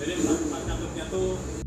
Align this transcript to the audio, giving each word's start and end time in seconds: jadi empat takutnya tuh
jadi 0.00 0.12
empat 0.20 0.62
takutnya 0.68 1.04
tuh 1.08 1.59